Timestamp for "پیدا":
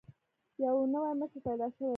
1.47-1.67